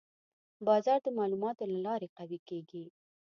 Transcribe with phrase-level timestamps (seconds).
[0.67, 2.85] بازار د معلوماتو له لارې قوي کېږي.